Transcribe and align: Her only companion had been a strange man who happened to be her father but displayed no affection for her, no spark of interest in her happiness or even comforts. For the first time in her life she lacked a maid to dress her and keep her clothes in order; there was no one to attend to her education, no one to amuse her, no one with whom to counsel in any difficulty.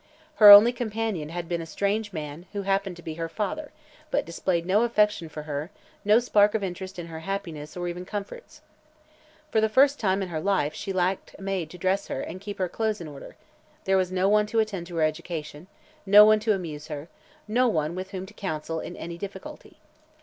Her 0.37 0.49
only 0.49 0.73
companion 0.73 1.29
had 1.29 1.47
been 1.47 1.61
a 1.61 1.65
strange 1.67 2.11
man 2.11 2.47
who 2.53 2.63
happened 2.63 2.95
to 2.95 3.03
be 3.03 3.13
her 3.21 3.29
father 3.29 3.71
but 4.09 4.25
displayed 4.25 4.65
no 4.65 4.81
affection 4.81 5.29
for 5.29 5.43
her, 5.43 5.69
no 6.03 6.17
spark 6.17 6.55
of 6.55 6.63
interest 6.63 6.97
in 6.97 7.05
her 7.05 7.19
happiness 7.19 7.77
or 7.77 7.87
even 7.87 8.03
comforts. 8.03 8.61
For 9.51 9.61
the 9.61 9.69
first 9.69 9.99
time 9.99 10.23
in 10.23 10.29
her 10.29 10.41
life 10.41 10.73
she 10.73 10.91
lacked 10.91 11.35
a 11.37 11.43
maid 11.43 11.69
to 11.69 11.77
dress 11.77 12.07
her 12.07 12.19
and 12.21 12.41
keep 12.41 12.57
her 12.57 12.67
clothes 12.67 12.99
in 12.99 13.07
order; 13.07 13.35
there 13.83 13.95
was 13.95 14.11
no 14.11 14.27
one 14.27 14.47
to 14.47 14.59
attend 14.59 14.87
to 14.87 14.95
her 14.95 15.03
education, 15.03 15.67
no 16.07 16.25
one 16.25 16.39
to 16.39 16.55
amuse 16.55 16.87
her, 16.87 17.07
no 17.47 17.67
one 17.67 17.93
with 17.93 18.09
whom 18.09 18.25
to 18.25 18.33
counsel 18.33 18.79
in 18.79 18.97
any 18.97 19.19
difficulty. 19.19 19.77